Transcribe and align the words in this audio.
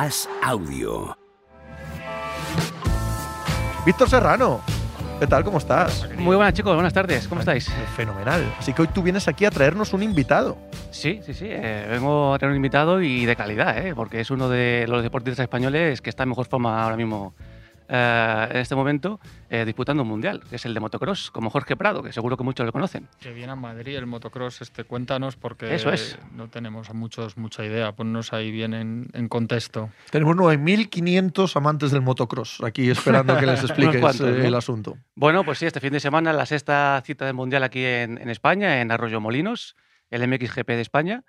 As 0.00 0.28
Audio. 0.44 1.18
Víctor 3.84 4.08
Serrano, 4.08 4.60
¿qué 5.18 5.26
tal? 5.26 5.42
¿Cómo 5.42 5.58
estás? 5.58 6.08
Muy 6.16 6.36
buenas 6.36 6.54
chicos, 6.54 6.72
buenas 6.72 6.92
tardes, 6.92 7.26
¿cómo 7.26 7.40
estáis? 7.40 7.68
Fenomenal. 7.96 8.44
Así 8.60 8.72
que 8.72 8.82
hoy 8.82 8.88
tú 8.94 9.02
vienes 9.02 9.26
aquí 9.26 9.44
a 9.44 9.50
traernos 9.50 9.92
un 9.92 10.04
invitado. 10.04 10.56
Sí, 10.92 11.18
sí, 11.26 11.34
sí, 11.34 11.46
eh, 11.48 11.88
vengo 11.90 12.32
a 12.32 12.38
tener 12.38 12.52
un 12.52 12.56
invitado 12.58 13.02
y 13.02 13.26
de 13.26 13.34
calidad, 13.34 13.76
eh, 13.84 13.92
porque 13.96 14.20
es 14.20 14.30
uno 14.30 14.48
de 14.48 14.86
los 14.88 15.02
deportistas 15.02 15.42
españoles 15.42 16.00
que 16.00 16.10
está 16.10 16.22
en 16.22 16.28
mejor 16.28 16.46
forma 16.46 16.80
ahora 16.80 16.96
mismo 16.96 17.34
eh, 17.88 18.48
en 18.50 18.56
este 18.58 18.74
momento 18.74 19.18
eh, 19.48 19.64
disputando 19.64 20.02
un 20.02 20.08
mundial, 20.08 20.42
que 20.48 20.56
es 20.56 20.66
el 20.66 20.74
de 20.74 20.80
motocross, 20.80 21.30
como 21.30 21.48
Jorge 21.48 21.74
Prado, 21.74 22.02
que 22.02 22.12
seguro 22.12 22.36
que 22.36 22.44
muchos 22.44 22.66
lo 22.66 22.72
conocen. 22.72 23.08
Que 23.18 23.32
viene 23.32 23.52
a 23.52 23.56
Madrid 23.56 23.96
el 23.96 24.06
motocross, 24.06 24.60
este, 24.60 24.84
cuéntanos 24.84 25.36
porque 25.36 25.74
Eso 25.74 25.90
es. 25.90 26.18
no 26.32 26.48
tenemos 26.48 26.90
a 26.90 26.92
muchos 26.92 27.38
mucha 27.38 27.64
idea, 27.64 27.92
ponnos 27.92 28.32
ahí 28.34 28.50
bien 28.50 28.74
en, 28.74 29.08
en 29.14 29.28
contexto. 29.28 29.90
Tenemos 30.10 30.36
9.500 30.36 31.56
amantes 31.56 31.90
del 31.90 32.02
motocross 32.02 32.60
aquí 32.62 32.90
esperando 32.90 33.36
que 33.38 33.46
les 33.46 33.60
expliques 33.64 34.00
cuantos, 34.00 34.28
eh, 34.28 34.38
¿no? 34.38 34.44
el 34.44 34.54
asunto. 34.54 34.98
Bueno, 35.14 35.44
pues 35.44 35.58
sí, 35.58 35.66
este 35.66 35.80
fin 35.80 35.92
de 35.92 36.00
semana 36.00 36.32
la 36.34 36.44
sexta 36.44 37.00
cita 37.04 37.24
del 37.24 37.34
mundial 37.34 37.62
aquí 37.62 37.84
en, 37.84 38.18
en 38.18 38.28
España, 38.28 38.82
en 38.82 38.90
Arroyo 38.90 39.20
Molinos, 39.20 39.76
el 40.10 40.26
MXGP 40.28 40.68
de 40.68 40.80
España. 40.82 41.24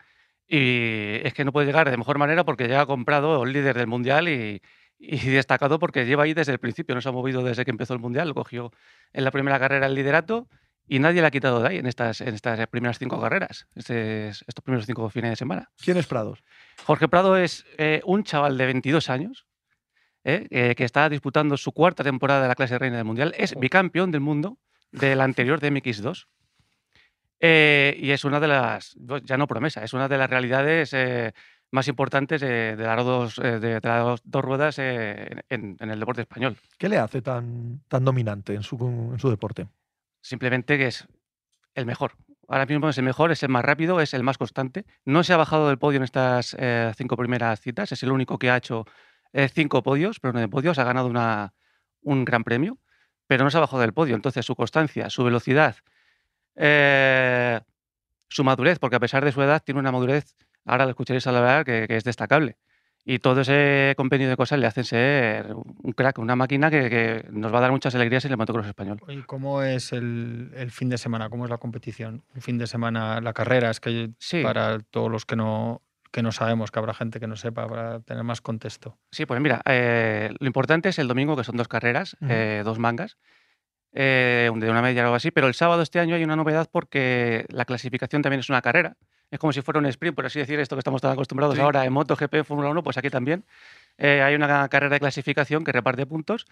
Y 0.52 1.20
es 1.24 1.34
que 1.36 1.46
no 1.46 1.54
puede 1.54 1.68
llegar 1.68 1.90
de 1.90 1.96
mejor 1.96 2.18
manera 2.18 2.44
porque 2.44 2.68
ya 2.68 2.82
ha 2.82 2.86
comprado 2.88 3.44
el 3.44 3.54
líder 3.54 3.78
del 3.78 3.86
mundial 3.86 4.28
y, 4.28 4.62
y 5.00 5.18
destacado 5.30 5.80
porque 5.80 6.06
lleva 6.06 6.24
ahí 6.24 6.34
desde 6.34 6.52
el 6.52 6.60
principio, 6.60 6.94
no 6.94 7.02
se 7.02 7.10
ha 7.10 7.12
movido 7.12 7.44
desde 7.44 7.66
que 7.66 7.72
empezó 7.72 7.94
el 7.94 8.00
mundial, 8.00 8.34
cogió 8.34 8.72
en 9.14 9.24
la 9.24 9.32
primera 9.32 9.58
carrera 9.60 9.88
el 9.88 9.96
liderato 9.96 10.48
y 10.88 11.00
nadie 11.00 11.22
le 11.22 11.28
ha 11.28 11.32
quitado 11.32 11.62
de 11.62 11.70
ahí 11.70 11.78
en 11.78 11.86
estas, 11.86 12.20
en 12.22 12.34
estas 12.34 12.68
primeras 12.68 12.98
cinco 13.00 13.22
carreras, 13.22 13.68
este- 13.76 14.30
estos 14.30 14.64
primeros 14.64 14.86
cinco 14.86 15.10
fines 15.10 15.30
de 15.32 15.36
semana. 15.36 15.70
¿Quién 15.84 15.98
es 15.98 16.08
Prados? 16.08 16.44
Jorge 16.86 17.08
Prado 17.08 17.38
es 17.38 17.66
eh, 17.78 18.02
un 18.06 18.24
chaval 18.24 18.58
de 18.58 18.66
22 18.66 19.10
años 19.10 19.46
eh, 20.24 20.48
eh, 20.50 20.76
que 20.76 20.84
está 20.84 21.08
disputando 21.08 21.56
su 21.58 21.72
cuarta 21.72 22.04
temporada 22.04 22.42
de 22.42 22.48
la 22.50 22.56
clase 22.56 22.78
reina 22.78 22.98
del 22.98 23.06
mundial. 23.06 23.34
Es 23.38 23.56
bicampeón 23.56 24.12
del 24.12 24.22
mundo 24.22 24.58
del 24.92 25.22
anterior 25.22 25.60
de 25.60 25.72
MX2. 25.72 26.26
Eh, 27.40 27.96
y 28.00 28.12
es 28.12 28.26
una 28.26 28.40
de 28.40 28.48
las, 28.48 28.98
ya 29.24 29.38
no 29.38 29.48
promesa, 29.48 29.84
es 29.84 29.94
una 29.94 30.10
de 30.10 30.18
las 30.18 30.30
realidades 30.30 30.94
más 31.72 31.88
importantes 31.88 32.42
eh, 32.42 32.76
de, 32.78 32.84
las 32.84 33.04
dos, 33.06 33.38
eh, 33.40 33.60
de, 33.60 33.80
de 33.80 33.88
las 33.88 34.22
dos- 34.24 34.44
ruedas 34.44 34.80
eh, 34.80 35.42
en, 35.50 35.78
en 35.80 35.90
el 35.92 36.00
deporte 36.00 36.22
español. 36.22 36.58
¿Qué 36.78 36.90
le 36.90 36.98
hace 36.98 37.22
tan, 37.22 37.82
tan 37.88 38.04
dominante 38.04 38.54
en 38.56 38.64
su, 38.64 38.76
en 39.12 39.20
su 39.20 39.30
deporte? 39.30 39.68
Simplemente 40.22 40.78
que 40.78 40.88
es 40.88 41.08
el 41.76 41.86
mejor. 41.86 42.14
Ahora 42.48 42.66
mismo 42.66 42.90
es 42.90 42.98
el 42.98 43.04
mejor, 43.04 43.32
es 43.32 43.44
el 43.44 43.50
más 43.50 43.64
rápido, 43.64 44.02
es 44.02 44.16
el 44.16 44.24
más 44.24 44.40
constante. 44.40 44.86
No 45.06 45.24
se 45.24 45.34
ha 45.34 45.38
bajado 45.38 45.68
del 45.68 45.78
podio 45.78 45.98
en 45.98 46.04
estas 46.04 46.56
eh, 46.58 46.92
cinco 46.98 47.16
primeras 47.16 47.62
citas. 47.62 47.92
Es 47.92 48.02
el 48.02 48.12
único 48.12 48.40
que 48.40 48.50
ha 48.50 48.58
hecho 48.58 48.86
eh, 49.34 49.48
cinco 49.50 49.84
podios, 49.84 50.20
pero 50.20 50.34
no 50.34 50.40
de 50.40 50.48
podios. 50.48 50.80
Ha 50.80 50.84
ganado 50.84 51.08
una, 51.08 51.54
un 52.02 52.26
gran 52.26 52.44
premio, 52.44 52.80
pero 53.28 53.44
no 53.44 53.52
se 53.52 53.58
ha 53.58 53.62
bajado 53.62 53.82
del 53.84 53.94
podio. 53.94 54.16
Entonces, 54.16 54.44
su 54.48 54.56
constancia, 54.56 55.12
su 55.12 55.24
velocidad, 55.24 55.76
eh, 56.56 57.62
su 58.28 58.44
madurez, 58.44 58.80
porque 58.80 58.96
a 58.96 59.00
pesar 59.00 59.24
de 59.24 59.32
su 59.32 59.44
edad, 59.44 59.62
tiene 59.64 59.80
una 59.80 59.92
madurez, 59.92 60.36
ahora 60.66 60.86
lo 60.86 60.92
escucharéis 60.92 61.26
hablar, 61.28 61.66
que, 61.66 61.86
que 61.88 61.96
es 61.98 62.04
destacable. 62.04 62.58
Y 63.06 63.20
todo 63.20 63.42
ese 63.42 63.94
compendio 63.98 64.30
de 64.30 64.36
cosas 64.36 64.60
le 64.60 64.68
hacen 64.68 64.84
ser 64.84 65.54
un 65.56 65.94
crack, 65.94 66.20
una 66.20 66.36
máquina 66.36 66.70
que, 66.70 66.90
que 66.90 67.26
nos 67.32 67.52
va 67.52 67.58
a 67.58 67.62
dar 67.62 67.72
muchas 67.72 67.96
alegrías 67.96 68.26
en 68.26 68.32
el 68.32 68.38
motocross 68.38 68.68
español. 68.68 69.00
¿Y 69.08 69.22
cómo 69.24 69.64
es 69.64 69.94
el, 69.94 70.52
el 70.56 70.70
fin 70.70 70.90
de 70.90 70.98
semana? 70.98 71.30
¿Cómo 71.30 71.46
es 71.46 71.50
la 71.50 71.58
competición? 71.58 72.24
Un 72.36 72.42
fin 72.42 72.58
de 72.58 72.68
semana, 72.68 73.20
la 73.22 73.34
carrera, 73.34 73.72
es 73.72 73.80
que 73.80 74.12
Sí. 74.20 74.44
para 74.44 74.80
todos 74.80 75.10
los 75.10 75.26
que 75.26 75.36
no, 75.38 75.82
que 76.12 76.22
no 76.22 76.32
sabemos, 76.32 76.72
que 76.72 76.80
habrá 76.80 76.94
gente 76.94 77.20
que 77.20 77.26
no 77.28 77.36
sepa, 77.38 77.68
para 77.68 78.02
tener 78.02 78.24
más 78.24 78.42
contexto. 78.42 78.98
Sí, 79.12 79.26
pues 79.26 79.40
mira, 79.42 79.62
eh, 79.66 80.32
lo 80.38 80.46
importante 80.46 80.90
es 80.90 81.00
el 81.00 81.08
domingo, 81.08 81.36
que 81.38 81.46
son 81.46 81.56
dos 81.56 81.70
carreras, 81.70 82.16
Ujú. 82.22 82.30
eh, 82.32 82.62
dos 82.66 82.80
mangas, 82.80 83.18
eh, 83.94 84.52
de 84.54 84.70
una 84.70 84.82
media 84.82 85.02
o 85.02 85.06
algo 85.06 85.16
así, 85.16 85.32
pero 85.32 85.48
el 85.48 85.54
sábado 85.56 85.82
este 85.82 86.00
año 86.00 86.16
hay 86.16 86.24
una 86.24 86.36
novedad 86.36 86.70
porque 86.72 87.46
la 87.50 87.66
clasificación 87.66 88.22
también 88.22 88.42
es 88.42 88.50
una 88.50 88.62
carrera. 88.62 88.98
Es 89.32 89.38
como 89.40 89.54
si 89.54 89.62
fuera 89.62 89.80
un 89.80 89.86
sprint, 89.86 90.16
por 90.16 90.26
así 90.26 90.40
decir, 90.40 90.60
esto 90.60 90.76
que 90.76 90.80
estamos 90.80 91.02
tan 91.02 91.12
acostumbrados 91.12 91.56
Sí. 91.56 91.62
ahora 91.62 91.86
en 91.86 91.94
MotoGP, 91.94 92.44
Fórmula 92.44 92.70
1, 92.70 92.82
pues 92.84 92.98
aquí 92.98 93.10
también. 93.10 93.44
Eh, 93.98 94.22
hay 94.24 94.34
una 94.36 94.68
carrera 94.70 94.94
de 94.96 95.00
clasificación 95.00 95.64
que 95.64 95.72
reparte 95.72 96.06
puntos 96.06 96.48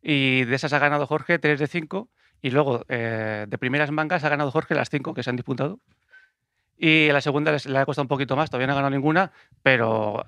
y 0.00 0.44
de 0.44 0.54
esas 0.54 0.72
ha 0.72 0.78
ganado 0.78 1.06
Jorge 1.06 1.38
3 1.38 1.58
de 1.60 1.66
5 1.66 2.08
y 2.40 2.50
luego 2.50 2.84
eh, 2.88 3.46
de 3.48 3.58
primeras 3.58 3.90
mangas 3.90 4.24
ha 4.24 4.28
ganado 4.28 4.50
Jorge 4.50 4.74
las 4.74 4.88
5 4.88 5.12
que 5.14 5.22
se 5.22 5.30
han 5.30 5.36
disputado. 5.36 5.78
Y 6.78 7.08
en 7.08 7.12
la 7.12 7.20
segunda 7.20 7.52
les- 7.52 7.66
le 7.66 7.78
ha 7.78 7.84
costado 7.86 8.04
un 8.04 8.08
poquito 8.08 8.34
más, 8.34 8.50
todavía 8.50 8.66
no 8.66 8.72
ha 8.72 8.76
ganado 8.76 8.90
ninguna, 8.90 9.30
pero 9.62 10.24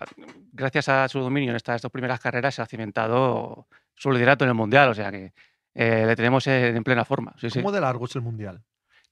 gracias 0.52 0.88
a 0.88 1.08
su 1.08 1.20
dominio 1.20 1.50
en 1.50 1.56
estas 1.56 1.80
dos 1.82 1.90
primeras 1.90 2.20
carreras 2.20 2.54
se 2.54 2.62
ha 2.62 2.66
cimentado 2.66 3.66
su 3.94 4.12
liderato 4.12 4.44
en 4.44 4.50
el 4.50 4.54
Mundial, 4.54 4.90
o 4.90 4.94
sea 4.94 5.10
que 5.10 5.32
eh, 5.74 6.04
le 6.06 6.14
tenemos 6.14 6.46
en, 6.46 6.76
en 6.76 6.84
plena 6.84 7.04
forma. 7.04 7.34
sí, 7.38 7.50
sí. 7.50 7.58
¿Cómo 7.60 7.72
de 7.72 7.80
largo 7.80 8.04
es 8.04 8.14
el 8.14 8.22
Mundial? 8.22 8.60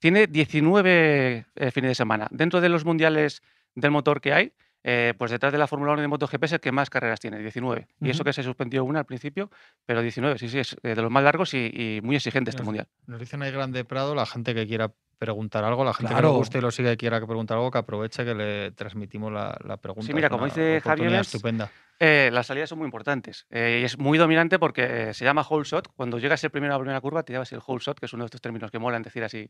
Tiene 0.03 0.27
19 0.27 1.47
eh, 1.55 1.71
fines 1.71 1.91
de 1.91 1.95
semana. 1.95 2.27
Dentro 2.33 2.61
de 2.61 2.69
los 2.69 2.85
mundiales 2.85 3.41
del 3.77 3.93
motor 3.93 4.21
que 4.21 4.33
hay, 4.33 4.53
eh, 4.83 5.15
pues 5.17 5.31
detrás 5.31 5.53
de 5.53 5.59
la 5.61 5.69
Fórmula 5.69 5.93
1 5.93 6.01
y 6.01 6.03
de 6.03 6.09
MotoGP 6.09 6.43
es 6.43 6.53
el 6.55 6.59
que 6.61 6.73
más 6.73 6.91
carreras 6.91 7.21
tiene, 7.21 7.39
19. 7.39 7.87
Y 8.01 8.11
eso 8.11 8.25
que 8.25 8.33
se 8.33 8.43
suspendió 8.43 8.85
una 8.85 8.99
al 8.99 9.07
principio, 9.07 9.49
pero 9.87 10.03
19, 10.03 10.41
sí, 10.41 10.49
sí, 10.49 10.59
es 10.59 10.77
eh, 10.83 10.97
de 10.97 11.03
los 11.03 11.09
más 11.09 11.23
largos 11.23 11.55
y, 11.55 11.71
y 11.73 12.01
muy 12.03 12.17
exigente 12.17 12.51
este 12.51 12.65
mundial. 12.65 12.89
Nos 13.07 13.21
dicen 13.21 13.43
ahí 13.43 13.53
Grande 13.53 13.85
Prado, 13.85 14.17
la 14.17 14.27
gente 14.27 14.57
que 14.57 14.67
quiera 14.67 14.93
preguntar 15.25 15.63
algo, 15.63 15.85
la 15.85 15.95
gente 15.95 16.09
que 16.09 16.15
Claro. 16.15 16.33
le 16.33 16.37
guste 16.39 16.59
y 16.59 16.61
lo 16.61 16.73
sigue 16.73 16.91
y 16.93 16.97
quiera 16.97 17.21
que 17.21 17.27
preguntar 17.27 17.57
algo, 17.57 17.71
que 17.71 17.79
aproveche 17.79 18.25
que 18.25 18.35
le 18.35 18.73
transmitimos 18.73 19.33
la, 19.33 19.57
la 19.65 19.77
pregunta. 19.77 20.13
mira, 20.13 20.27
Es 20.27 20.33
como 20.33 20.47
dice 20.47 20.81
Javi 20.81 21.03
oportunidad 21.03 21.13
Evans, 21.15 21.27
estupenda. 21.35 21.71
Eh, 22.01 22.31
las 22.33 22.47
salidas 22.49 22.69
son 22.69 22.79
muy 22.79 22.87
importantes 22.87 23.47
eh, 23.51 23.79
y 23.83 23.85
es 23.85 23.97
muy 23.97 24.19
dominante 24.19 24.59
porque 24.59 25.11
eh, 25.11 25.15
se 25.15 25.25
llama 25.25 25.47
whole 25.49 25.65
shot. 25.65 25.87
Cuando 25.95 26.19
llegas 26.19 26.43
el 26.43 26.51
primero 26.51 26.75
a 26.75 26.77
la 26.77 26.81
primera 26.81 27.01
curva, 27.01 27.23
te 27.23 27.33
llevas 27.33 27.53
el 27.53 27.61
whole 27.65 27.81
shot, 27.81 28.01
que 28.01 28.07
es 28.07 28.13
uno 28.13 28.25
de 28.25 28.27
estos 28.27 28.41
términos 28.41 28.73
que 28.73 28.81
molan 28.81 29.03
decir 29.03 29.23
así 29.23 29.49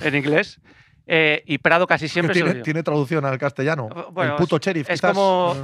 en 0.00 0.14
inglés. 0.14 0.58
Eh, 1.12 1.42
y 1.46 1.58
Prado 1.58 1.86
casi 1.88 2.06
siempre 2.08 2.34
¿Tiene, 2.34 2.54
tiene 2.62 2.82
traducción 2.84 3.24
al 3.24 3.36
castellano? 3.36 3.88
Bueno, 4.12 4.32
el 4.32 4.36
puto 4.38 4.58
sheriff, 4.58 4.88
Es 4.88 5.00
quizás. 5.00 5.12
como 5.12 5.56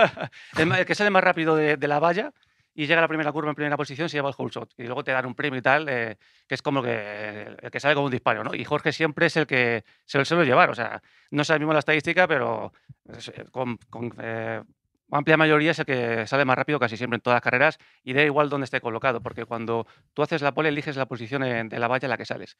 el 0.56 0.86
que 0.86 0.94
sale 0.94 1.10
más 1.10 1.22
rápido 1.22 1.54
de, 1.56 1.76
de 1.76 1.88
la 1.88 1.98
valla 1.98 2.32
y 2.78 2.86
llega 2.86 2.98
a 2.98 3.02
la 3.02 3.08
primera 3.08 3.32
curva 3.32 3.48
en 3.48 3.54
primera 3.54 3.76
posición, 3.76 4.06
se 4.10 4.18
lleva 4.18 4.28
el 4.28 4.34
whole 4.36 4.52
shot. 4.52 4.74
Y 4.76 4.82
luego 4.84 5.02
te 5.02 5.10
dan 5.10 5.24
un 5.24 5.34
premio 5.34 5.58
y 5.58 5.62
tal, 5.62 5.88
eh, 5.88 6.18
que 6.46 6.54
es 6.54 6.60
como 6.60 6.82
que, 6.82 7.56
el 7.62 7.70
que 7.70 7.80
sale 7.80 7.94
como 7.94 8.04
un 8.04 8.12
disparo. 8.12 8.44
¿no? 8.44 8.54
Y 8.54 8.64
Jorge 8.64 8.92
siempre 8.92 9.26
es 9.26 9.36
el 9.38 9.46
que 9.46 9.82
se 10.04 10.18
lo 10.18 10.26
suele 10.26 10.44
llevar. 10.44 10.68
O 10.68 10.74
sea, 10.74 11.02
no 11.30 11.42
mismo 11.58 11.72
la 11.72 11.78
estadística, 11.78 12.28
pero 12.28 12.74
eh, 13.08 13.44
con, 13.50 13.78
con, 13.88 14.12
eh, 14.20 14.62
amplia 15.10 15.38
mayoría 15.38 15.70
es 15.70 15.78
el 15.78 15.86
que 15.86 16.26
sale 16.26 16.44
más 16.44 16.56
rápido 16.56 16.78
casi 16.78 16.98
siempre 16.98 17.16
en 17.16 17.22
todas 17.22 17.36
las 17.36 17.42
carreras 17.42 17.78
y 18.04 18.12
da 18.12 18.22
igual 18.22 18.50
dónde 18.50 18.66
esté 18.66 18.82
colocado, 18.82 19.22
porque 19.22 19.46
cuando 19.46 19.86
tú 20.12 20.20
haces 20.20 20.42
la 20.42 20.52
pole 20.52 20.68
eliges 20.68 20.96
la 20.96 21.06
posición 21.06 21.42
de 21.42 21.78
la 21.78 21.88
valla 21.88 22.04
en 22.04 22.10
la 22.10 22.18
que 22.18 22.26
sales. 22.26 22.58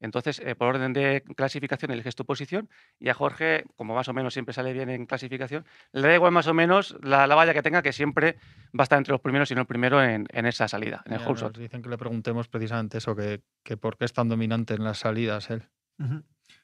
Entonces, 0.00 0.40
eh, 0.44 0.54
por 0.54 0.68
orden 0.68 0.92
de 0.92 1.22
clasificación, 1.36 1.90
eliges 1.90 2.16
tu 2.16 2.24
posición 2.24 2.68
y 2.98 3.08
a 3.10 3.14
Jorge, 3.14 3.64
como 3.76 3.94
más 3.94 4.08
o 4.08 4.12
menos 4.14 4.32
siempre 4.32 4.54
sale 4.54 4.72
bien 4.72 4.88
en 4.88 5.06
clasificación, 5.06 5.64
le 5.92 6.08
da 6.08 6.14
igual 6.14 6.32
más 6.32 6.46
o 6.46 6.54
menos 6.54 6.96
la, 7.02 7.26
la 7.26 7.34
valla 7.34 7.52
que 7.52 7.62
tenga, 7.62 7.82
que 7.82 7.92
siempre 7.92 8.36
va 8.78 8.82
a 8.82 8.82
estar 8.84 8.98
entre 8.98 9.12
los 9.12 9.20
primeros 9.20 9.50
y 9.50 9.54
no 9.54 9.60
el 9.62 9.66
primero 9.66 10.02
en, 10.02 10.26
en 10.30 10.46
esa 10.46 10.68
salida, 10.68 11.02
en 11.06 11.12
el 11.12 11.20
whole 11.20 11.38
shot. 11.38 11.56
dicen 11.58 11.82
que 11.82 11.88
le 11.90 11.98
preguntemos 11.98 12.48
precisamente 12.48 12.98
eso, 12.98 13.14
que, 13.14 13.42
que 13.62 13.76
por 13.76 13.96
qué 13.98 14.06
es 14.06 14.12
tan 14.12 14.28
dominante 14.28 14.74
en 14.74 14.84
las 14.84 14.98
salidas 14.98 15.50
él. 15.50 15.68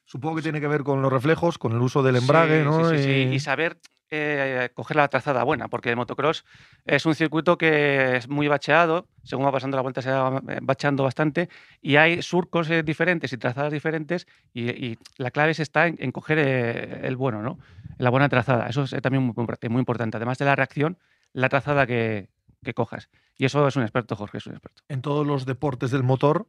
Supongo 0.05 0.37
que 0.37 0.41
tiene 0.41 0.59
que 0.59 0.67
ver 0.67 0.83
con 0.83 1.01
los 1.01 1.11
reflejos, 1.13 1.57
con 1.57 1.73
el 1.73 1.79
uso 1.81 2.01
del 2.01 2.15
embrague, 2.15 2.59
Sí, 2.59 2.65
¿no? 2.65 2.89
sí, 2.89 2.97
sí, 2.97 3.03
sí, 3.03 3.09
Y- 3.11 3.35
Y 3.35 3.39
saber 3.39 3.77
eh, 4.09 4.69
coger 4.73 4.97
la 4.97 5.07
trazada 5.07 5.43
buena, 5.43 5.67
porque 5.67 5.89
el 5.89 5.95
motocross 5.95 6.45
es 6.85 7.05
un 7.05 7.15
circuito 7.15 7.57
que 7.57 8.17
es 8.17 8.27
muy 8.27 8.47
bacheado, 8.47 9.07
según 9.23 9.45
va 9.45 9.51
pasando 9.51 9.75
la 9.77 9.81
vuelta 9.83 10.01
se 10.01 10.11
va 10.11 10.41
eh, 10.47 10.59
bacheando 10.61 11.03
bastante, 11.03 11.49
y 11.81 11.95
hay 11.97 12.21
surcos 12.21 12.69
eh, 12.69 12.83
diferentes 12.83 13.33
y 13.33 13.37
trazadas 13.37 13.71
diferentes, 13.71 14.27
y, 14.53 14.97
la 15.17 15.31
clave 15.31 15.51
es 15.51 15.59
está 15.59 15.87
en, 15.87 15.97
en 15.99 16.11
coger 16.11 16.39
eh, 16.39 17.01
el 17.03 17.15
bueno, 17.15 17.41
¿no? 17.41 17.59
La 17.97 18.09
buena 18.09 18.29
trazada. 18.29 18.67
Eso 18.67 18.83
es 18.83 18.93
eh, 18.93 19.01
también 19.01 19.23
muy, 19.23 19.33
impor- 19.33 19.69
muy 19.69 19.79
importante. 19.79 20.17
Además 20.17 20.37
de 20.37 20.45
la 20.45 20.55
reacción, 20.55 20.97
la 21.33 21.49
trazada 21.49 21.87
que 21.87 22.29
cojas. 22.75 23.09
Y 23.37 23.45
eso 23.45 23.67
es 23.67 23.75
un 23.75 23.83
experto, 23.83 24.15
Jorge, 24.15 24.39
es 24.39 24.47
un 24.47 24.53
experto. 24.53 24.83
en 24.89 25.01
todos 25.01 25.25
los 25.25 25.45
deportes 25.45 25.91
del 25.91 26.03
motor 26.03 26.47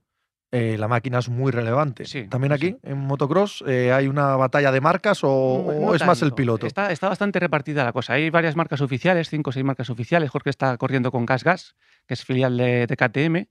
eh, 0.51 0.77
la 0.79 0.89
máquina 0.89 1.19
es 1.19 1.29
muy 1.29 1.53
relevante. 1.53 2.05
Sí, 2.07 2.27
También 2.29 2.53
aquí, 2.53 2.69
sí. 2.69 2.77
en 2.83 2.99
motocross, 2.99 3.63
eh, 3.67 3.93
¿hay 3.93 4.09
una 4.09 4.37
batalla 4.37 4.73
de 4.73 4.81
marcas 4.81 5.21
o, 5.23 5.29
No- 5.67 5.73
o 5.73 5.87
no 5.89 5.95
es 5.95 6.05
más 6.07 6.23
el 6.23 6.33
piloto? 6.33 6.67
Está, 6.67 6.91
está 6.91 7.09
bastante 7.09 7.39
repartida 7.39 7.85
la 7.85 7.93
cosa. 7.93 8.15
Hay 8.15 8.31
varias 8.31 8.57
marcas 8.57 8.81
oficiales, 8.81 9.29
cinco 9.29 9.51
o 9.51 9.53
seis 9.53 9.65
marcas 9.65 9.91
oficiales. 9.91 10.31
Jorge 10.31 10.51
está 10.51 10.77
corriendo 10.79 11.11
con 11.11 11.27
Gas 11.27 11.45
Gas, 11.45 11.77
que 12.07 12.15
es 12.15 12.25
filial 12.25 12.57
de, 12.57 12.87
de 12.87 12.97
KTM. 12.97 13.47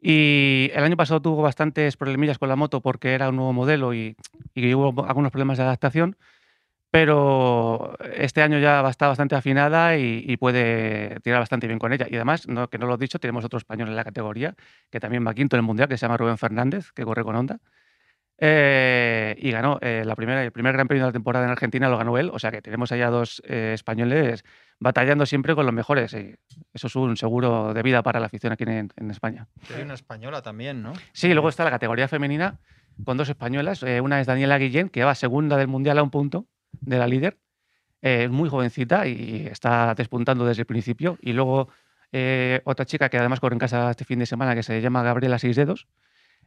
Y 0.00 0.70
el 0.74 0.84
año 0.84 0.96
pasado 0.96 1.20
tuvo 1.22 1.42
bastantes 1.42 1.96
problemillas 1.96 2.38
con 2.38 2.48
la 2.48 2.56
moto 2.56 2.80
porque 2.82 3.14
era 3.14 3.30
un 3.30 3.36
nuevo 3.36 3.52
modelo 3.52 3.94
y, 3.94 4.14
y 4.54 4.74
hubo 4.74 5.06
algunos 5.06 5.32
problemas 5.32 5.56
de 5.58 5.64
adaptación. 5.64 6.16
Pero 6.96 7.94
este 8.14 8.40
año 8.40 8.58
ya 8.58 8.80
va- 8.80 8.88
está 8.88 9.06
bastante 9.06 9.34
afinada 9.34 9.98
y, 9.98 10.24
y 10.26 10.38
puede 10.38 11.20
tirar 11.20 11.40
bastante 11.40 11.66
bien 11.66 11.78
con 11.78 11.92
ella. 11.92 12.06
Y 12.08 12.14
además, 12.14 12.48
no, 12.48 12.68
que 12.70 12.78
no 12.78 12.86
lo 12.86 12.94
he 12.94 12.96
dicho, 12.96 13.18
tenemos 13.18 13.44
otro 13.44 13.58
español 13.58 13.88
en 13.90 13.96
la 13.96 14.02
categoría 14.02 14.54
que 14.90 14.98
también 14.98 15.26
va 15.26 15.34
quinto 15.34 15.56
en 15.56 15.58
el 15.58 15.66
mundial, 15.66 15.90
que 15.90 15.98
se 15.98 16.06
llama 16.06 16.16
Rubén 16.16 16.38
Fernández, 16.38 16.92
que 16.92 17.04
corre 17.04 17.22
con 17.22 17.36
Honda. 17.36 17.58
Eh, 18.38 19.36
y 19.38 19.50
ganó 19.50 19.78
eh, 19.82 20.04
la 20.06 20.16
primera, 20.16 20.42
el 20.42 20.52
primer 20.52 20.72
Gran 20.72 20.88
Premio 20.88 21.04
de 21.04 21.08
la 21.10 21.12
temporada 21.12 21.44
en 21.44 21.50
Argentina, 21.50 21.90
lo 21.90 21.98
ganó 21.98 22.16
él. 22.16 22.30
O 22.32 22.38
sea 22.38 22.50
que 22.50 22.62
tenemos 22.62 22.90
allá 22.92 23.10
dos 23.10 23.42
eh, 23.46 23.72
españoles 23.74 24.42
batallando 24.80 25.26
siempre 25.26 25.54
con 25.54 25.66
los 25.66 25.74
mejores. 25.74 26.14
y 26.14 26.34
eso 26.72 26.86
es 26.86 26.96
un 26.96 27.18
seguro 27.18 27.74
de 27.74 27.82
vida 27.82 28.02
para 28.02 28.20
la 28.20 28.26
afición 28.26 28.54
aquí 28.54 28.64
en, 28.64 28.88
en 28.96 29.10
España. 29.10 29.48
Hay 29.76 29.82
una 29.82 29.92
española 29.92 30.40
también, 30.40 30.82
¿no? 30.82 30.94
Sí, 31.12 31.30
luego 31.34 31.50
está 31.50 31.62
la 31.62 31.70
categoría 31.70 32.08
femenina 32.08 32.58
con 33.04 33.18
dos 33.18 33.28
españolas. 33.28 33.82
eh, 33.82 34.00
una 34.00 34.18
es 34.18 34.26
Daniela 34.26 34.56
Guillén, 34.56 34.88
que 34.88 35.04
va 35.04 35.14
segunda 35.14 35.58
del 35.58 35.68
Mundial 35.68 35.98
a 35.98 36.02
un 36.02 36.10
punto 36.10 36.46
de 36.80 36.98
la 36.98 37.06
líder. 37.06 37.38
eh, 38.02 38.24
Es 38.24 38.30
muy 38.30 38.48
jovencita 38.48 39.06
y 39.06 39.46
está 39.50 39.94
despuntando 39.94 40.44
desde 40.46 40.62
el 40.62 40.66
principio. 40.66 41.18
Y 41.20 41.32
luego 41.32 41.68
eh, 42.12 42.60
otra 42.64 42.84
chica 42.86 43.08
que 43.08 43.18
además 43.18 43.40
corre 43.40 43.54
en 43.54 43.58
casa 43.58 43.90
este 43.90 44.04
fin 44.04 44.18
de 44.18 44.26
semana, 44.26 44.54
que 44.54 44.62
se 44.62 44.80
llama 44.80 45.02
Gabriela 45.02 45.38
Seis 45.38 45.56
Dedos, 45.56 45.88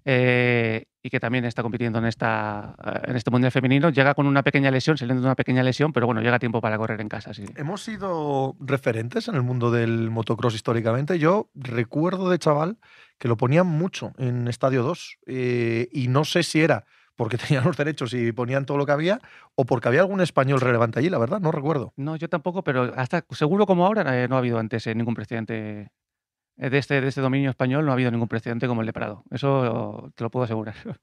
eh, 0.06 0.86
y 1.04 1.10
que 1.10 1.20
también 1.20 1.44
está 1.46 1.62
compitiendo 1.62 2.00
en, 2.00 2.06
esta, 2.06 2.76
en 3.04 3.16
este 3.16 3.32
Mundial 3.32 3.52
femenino. 3.52 3.90
Llega 3.90 4.14
con 4.16 4.28
una 4.28 4.44
pequeña 4.44 4.72
lesión, 4.72 4.98
saliendo 4.98 5.22
de 5.22 5.28
una 5.28 5.36
pequeña 5.36 5.62
lesión, 5.64 5.92
pero 5.92 6.06
bueno, 6.06 6.22
llega 6.22 6.40
tiempo 6.40 6.62
para 6.62 6.78
correr 6.78 7.02
en 7.02 7.10
casa. 7.10 7.34
Sí. 7.34 7.44
Hemos 7.58 7.84
sido 7.84 8.56
referentes 8.60 9.28
en 9.28 9.36
el 9.36 9.44
mundo 9.44 9.72
del 9.72 10.10
motocross 10.10 10.56
históricamente. 10.56 11.20
Yo 11.20 11.50
recuerdo 11.54 12.30
de 12.30 12.40
chaval 12.40 12.78
que 13.18 13.28
lo 13.28 13.36
ponían 13.38 13.68
mucho 13.68 14.14
en 14.18 14.48
Estadio 14.48 14.84
2 14.84 15.18
eh, 15.28 15.90
y 15.92 16.08
no 16.08 16.24
sé 16.24 16.44
si 16.44 16.62
era 16.62 16.86
porque 17.20 17.38
tenían 17.38 17.66
los 17.66 17.76
derechos 17.76 18.14
y 18.14 18.32
ponían 18.32 18.66
todo 18.66 18.78
lo 18.78 18.86
que 18.86 18.94
había 18.94 19.20
o 19.56 19.66
porque 19.66 19.90
había 19.90 20.00
algún 20.00 20.22
español 20.22 20.62
relevante 20.62 21.00
allí, 21.00 21.10
la 21.10 21.18
verdad, 21.20 21.42
no 21.42 21.52
recuerdo. 21.52 21.92
No, 21.98 22.16
yo 22.16 22.30
tampoco, 22.30 22.64
pero 22.64 22.94
hasta 22.96 23.26
seguro 23.32 23.66
como 23.66 23.86
ahora 23.86 24.24
eh, 24.24 24.28
no 24.30 24.36
ha 24.36 24.40
habido 24.40 24.58
antes 24.58 24.88
eh, 24.88 24.96
ningún 24.96 25.16
precedente 25.16 25.92
eh, 26.58 26.70
de 26.70 26.78
este, 26.78 27.02
de 27.02 27.08
este 27.10 27.20
dominio 27.20 27.50
español, 27.50 27.86
no 27.86 27.92
ha 27.92 27.96
habido 27.96 28.10
ningún 28.10 28.30
precedente 28.30 28.68
como 28.68 28.82
el 28.82 28.88
de 28.88 28.94
Prado. 28.94 29.24
Eso 29.32 30.12
te 30.16 30.24
lo 30.24 30.32
puedo 30.32 30.46
asegurar. 30.46 30.76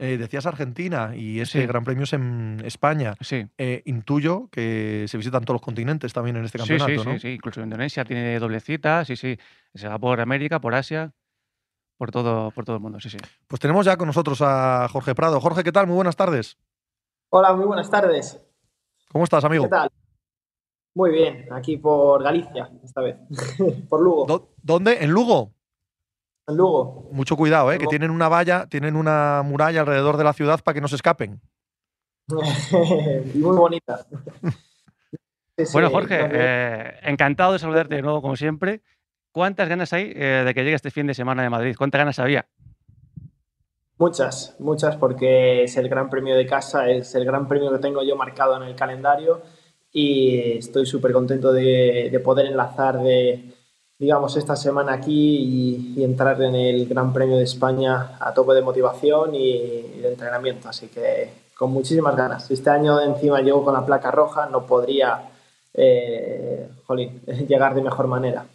Eh, 0.00 0.16
decías 0.18 0.44
Argentina 0.44 1.12
y 1.14 1.38
ese 1.38 1.60
Sí. 1.60 1.66
Gran 1.68 1.84
Premio 1.84 2.02
es 2.02 2.12
en 2.14 2.60
España. 2.64 3.14
Sí. 3.20 3.46
Eh, 3.56 3.80
intuyo 3.84 4.48
que 4.50 5.04
se 5.06 5.16
visitan 5.16 5.44
todos 5.44 5.54
los 5.54 5.62
continentes 5.62 6.12
también 6.12 6.34
en 6.36 6.44
este 6.44 6.58
Sí, 6.58 6.66
campeonato, 6.66 7.02
sí, 7.04 7.08
¿no? 7.08 7.14
sí, 7.14 7.20
sí, 7.20 7.28
incluso 7.28 7.62
Indonesia 7.62 8.04
tiene 8.04 8.36
doble 8.40 8.58
cita, 8.58 9.04
sí, 9.04 9.14
sí. 9.14 9.38
Se 9.72 9.86
va 9.86 9.96
por 10.00 10.20
América, 10.20 10.60
por 10.60 10.74
Asia, 10.74 11.12
por 11.96 12.10
todo, 12.10 12.50
por 12.50 12.64
todo 12.64 12.76
el 12.76 12.82
mundo, 12.82 13.00
sí, 13.00 13.10
sí. 13.10 13.18
Pues 13.46 13.60
tenemos 13.60 13.86
ya 13.86 13.96
con 13.96 14.06
nosotros 14.06 14.40
a 14.42 14.88
Jorge 14.88 15.14
Prado. 15.14 15.40
Jorge, 15.40 15.62
¿qué 15.64 15.72
tal? 15.72 15.86
Muy 15.86 15.96
buenas 15.96 16.16
tardes. 16.16 16.58
Hola, 17.30 17.54
muy 17.54 17.66
buenas 17.66 17.90
tardes. 17.90 18.40
¿Cómo 19.10 19.24
estás, 19.24 19.44
amigo? 19.44 19.64
¿Qué 19.64 19.70
tal? 19.70 19.90
Muy 20.96 21.10
bien, 21.10 21.48
aquí 21.52 21.76
por 21.76 22.22
Galicia, 22.22 22.70
esta 22.84 23.00
vez. 23.00 23.16
por 23.88 24.00
Lugo. 24.00 24.26
¿Dó- 24.26 24.54
¿Dónde? 24.62 25.02
¿En 25.02 25.10
Lugo? 25.10 25.52
En 26.46 26.56
Lugo. 26.56 27.08
Mucho 27.12 27.36
cuidado, 27.36 27.72
¿eh? 27.72 27.78
que 27.78 27.86
tienen 27.86 28.10
una 28.10 28.28
valla, 28.28 28.66
tienen 28.66 28.96
una 28.96 29.42
muralla 29.44 29.80
alrededor 29.80 30.16
de 30.16 30.24
la 30.24 30.32
ciudad 30.32 30.60
para 30.62 30.74
que 30.74 30.80
no 30.80 30.88
se 30.88 30.96
escapen. 30.96 31.40
muy 32.28 33.56
bonita. 33.56 34.06
Bueno, 35.72 35.88
Jorge, 35.88 36.18
eh, 36.20 36.94
encantado 37.02 37.52
de 37.52 37.60
saludarte 37.60 37.94
de 37.94 38.02
nuevo, 38.02 38.20
como 38.20 38.34
siempre. 38.34 38.82
¿Cuántas 39.34 39.68
ganas 39.68 39.92
hay 39.92 40.12
eh, 40.14 40.44
de 40.46 40.54
que 40.54 40.62
llegue 40.62 40.76
este 40.76 40.92
fin 40.92 41.08
de 41.08 41.12
semana 41.12 41.42
de 41.42 41.50
Madrid? 41.50 41.74
¿Cuántas 41.76 41.98
ganas 41.98 42.20
había? 42.20 42.46
Muchas, 43.98 44.54
muchas, 44.60 44.94
porque 44.94 45.64
es 45.64 45.76
el 45.76 45.88
gran 45.88 46.08
premio 46.08 46.36
de 46.36 46.46
casa, 46.46 46.88
es 46.88 47.16
el 47.16 47.24
gran 47.24 47.48
premio 47.48 47.72
que 47.72 47.80
tengo 47.80 48.04
yo 48.04 48.14
marcado 48.14 48.56
en 48.56 48.62
el 48.62 48.76
calendario 48.76 49.42
y 49.90 50.56
estoy 50.58 50.86
súper 50.86 51.10
contento 51.10 51.52
de, 51.52 52.10
de 52.12 52.20
poder 52.20 52.46
enlazar 52.46 53.00
de, 53.00 53.52
digamos, 53.98 54.36
esta 54.36 54.54
semana 54.54 54.92
aquí 54.92 55.94
y, 55.96 56.00
y 56.00 56.04
entrar 56.04 56.40
en 56.40 56.54
el 56.54 56.86
Gran 56.86 57.12
Premio 57.12 57.36
de 57.36 57.42
España 57.42 58.16
a 58.20 58.32
tope 58.32 58.54
de 58.54 58.62
motivación 58.62 59.34
y, 59.34 59.50
y 59.50 59.98
de 60.00 60.10
entrenamiento. 60.10 60.68
Así 60.68 60.86
que 60.86 61.30
con 61.58 61.72
muchísimas 61.72 62.14
ganas. 62.14 62.48
Este 62.52 62.70
año 62.70 63.00
encima 63.00 63.40
llego 63.40 63.64
con 63.64 63.74
la 63.74 63.84
placa 63.84 64.12
roja, 64.12 64.46
no 64.46 64.64
podría 64.64 65.28
eh, 65.72 66.68
jolín, 66.86 67.20
llegar 67.48 67.74
de 67.74 67.82
mejor 67.82 68.06
manera. 68.06 68.46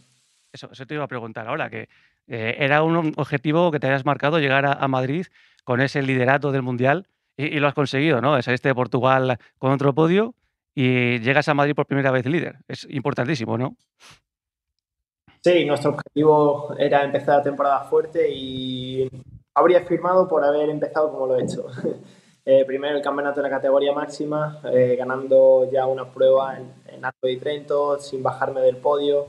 Eso, 0.51 0.69
eso 0.71 0.85
te 0.85 0.95
iba 0.95 1.03
a 1.03 1.07
preguntar 1.07 1.47
ahora, 1.47 1.69
que 1.69 1.89
eh, 2.29 2.55
era 2.59 2.83
un 2.83 3.13
objetivo 3.17 3.71
que 3.71 3.79
te 3.79 3.87
habías 3.87 4.05
marcado 4.05 4.39
llegar 4.39 4.65
a, 4.65 4.87
Madrid 4.87 5.25
con 5.63 5.81
ese 5.81 6.03
liderato 6.03 6.51
del 6.51 6.61
Mundial 6.61 7.07
y, 7.35 7.59
lo 7.59 7.67
has 7.67 7.73
conseguido, 7.73 8.21
¿no? 8.21 8.39
Saliste 8.41 8.69
de 8.69 8.75
Portugal 8.75 9.37
con 9.57 9.71
otro 9.71 9.93
podio 9.93 10.35
y 10.75 11.19
llegas 11.19 11.47
a 11.49 11.55
Madrid 11.55 11.73
por 11.73 11.87
primera 11.87 12.11
vez 12.11 12.25
líder. 12.25 12.57
Es 12.67 12.85
importantísimo, 12.89 13.57
¿no? 13.57 13.75
Sí, 15.41 15.65
nuestro 15.65 15.91
objetivo 15.91 16.75
era 16.77 17.03
empezar 17.03 17.37
la 17.37 17.43
temporada 17.43 17.79
fuerte 17.85 18.29
y 18.29 19.09
habría 19.55 19.81
firmado 19.85 20.27
por 20.27 20.43
haber 20.43 20.69
empezado 20.69 21.11
como 21.11 21.27
lo 21.27 21.37
he 21.37 21.43
hecho. 21.43 21.65
Eh, 22.45 22.65
primero 22.65 22.95
el 22.95 23.03
campeonato 23.03 23.43
de 23.43 23.47
la 23.47 23.55
categoría 23.55 23.93
máxima, 23.93 24.59
eh, 24.73 24.95
ganando 24.97 25.69
ya 25.71 25.85
una 25.85 26.11
prueba 26.11 26.57
en, 26.57 26.73
en 26.87 27.03
di 27.21 27.37
Trento, 27.37 27.99
sin 27.99 28.23
bajarme 28.23 28.61
del 28.61 28.77
podio, 28.77 29.27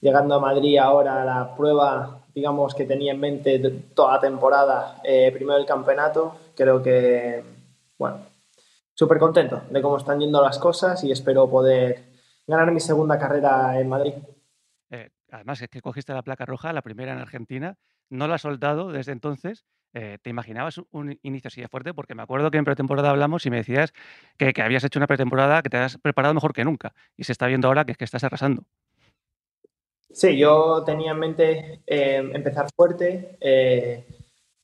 llegando 0.00 0.34
a 0.34 0.40
Madrid 0.40 0.78
ahora 0.78 1.24
la 1.24 1.54
prueba, 1.56 2.20
digamos, 2.34 2.74
que 2.74 2.84
tenía 2.86 3.12
en 3.12 3.20
mente 3.20 3.58
toda 3.94 4.14
la 4.14 4.20
temporada, 4.20 5.00
eh, 5.04 5.30
primero 5.32 5.58
el 5.58 5.66
campeonato, 5.66 6.36
creo 6.56 6.82
que, 6.82 7.42
bueno, 7.98 8.18
súper 8.94 9.18
contento 9.18 9.62
de 9.70 9.82
cómo 9.82 9.96
están 9.96 10.20
yendo 10.20 10.42
las 10.42 10.58
cosas 10.58 11.02
y 11.04 11.12
espero 11.12 11.48
poder 11.50 12.04
ganar 12.46 12.70
mi 12.72 12.80
segunda 12.80 13.18
carrera 13.18 13.78
en 13.78 13.88
Madrid. 13.88 14.14
Eh, 14.90 15.10
además, 15.30 15.60
es 15.62 15.68
que 15.68 15.80
cogiste 15.80 16.12
la 16.12 16.22
placa 16.22 16.44
roja, 16.46 16.72
la 16.72 16.82
primera 16.82 17.12
en 17.12 17.18
Argentina, 17.18 17.76
no 18.08 18.26
la 18.26 18.34
has 18.36 18.42
soltado 18.42 18.90
desde 18.90 19.12
entonces. 19.12 19.64
Eh, 19.92 20.18
¿Te 20.22 20.30
imaginabas 20.30 20.78
un- 20.78 20.86
un 20.92 21.18
inicio 21.22 21.48
así 21.48 21.60
de 21.60 21.68
fuerte? 21.68 21.92
Porque 21.94 22.14
me 22.14 22.22
acuerdo 22.22 22.50
que 22.50 22.58
en 22.58 22.64
pretemporada 22.64 23.10
hablamos 23.10 23.44
y 23.46 23.50
me 23.50 23.56
decías 23.56 23.92
que, 24.36 24.52
que 24.52 24.62
habías 24.62 24.84
hecho 24.84 24.98
una 25.00 25.06
pretemporada 25.08 25.62
que 25.62 25.68
te 25.70 25.78
has 25.78 25.98
preparado 25.98 26.32
mejor 26.34 26.52
que 26.52 26.64
nunca. 26.64 26.92
Y 27.16 27.24
se 27.24 27.32
está 27.32 27.46
viendo 27.46 27.66
ahora 27.68 27.84
que, 27.84 27.92
es 27.92 27.98
que 27.98 28.04
estás 28.04 28.22
arrasando. 28.24 28.64
Sí, 30.12 30.36
yo 30.36 30.82
tenía 30.84 31.12
en 31.12 31.18
mente 31.18 31.80
eh, 31.86 32.16
empezar 32.34 32.66
fuerte 32.74 33.36
eh, 33.40 34.04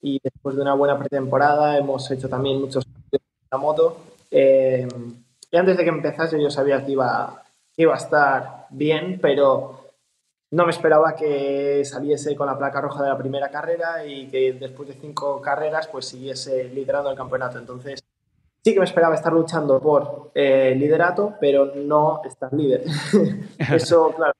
y 0.01 0.21
después 0.23 0.57
de 0.57 0.63
una 0.63 0.75
buena 0.75 0.99
pretemporada 0.99 1.79
hemos 1.79 2.11
hecho 2.11 2.29
también 2.29 2.61
muchos 2.61 2.85
cambios 2.85 3.23
en 3.23 3.49
la 3.51 3.59
moto. 3.59 3.97
eh, 4.31 4.89
y 5.51 5.57
antes 5.57 5.77
de 5.77 5.85
que 5.85 5.91
empezase 5.91 6.43
yo 6.43 6.51
sabía 6.51 6.85
que 6.85 6.93
iba, 6.93 7.43
que 7.75 7.83
iba 7.83 7.95
a 7.95 7.99
estar 7.99 8.67
bien, 8.71 9.21
pero 9.23 9.81
no 10.51 10.65
me 10.65 10.73
esperaba 10.73 11.15
que 11.15 11.85
saliese 11.85 12.35
con 12.35 12.49
la 12.49 12.59
placa 12.59 12.81
roja 12.81 13.05
de 13.05 13.11
la 13.11 13.19
primera 13.19 13.49
carrera 13.49 14.05
y 14.05 14.27
que 14.27 14.55
después 14.55 14.89
de 14.89 14.95
cinco 14.95 15.41
carreras 15.41 15.87
pues 15.87 16.07
siguiese 16.07 16.65
liderando 16.65 17.11
el 17.11 17.17
campeonato. 17.17 17.59
Entonces 17.59 18.03
sí 18.65 18.75
que 18.75 18.81
me 18.81 18.85
esperaba 18.85 19.15
estar 19.15 19.33
luchando 19.33 19.79
por 19.81 20.33
liderato, 20.35 21.35
pero 21.41 21.73
no 21.77 22.21
estar 22.25 22.53
líder. 22.53 22.85
Eso, 23.59 24.13
claro, 24.17 24.35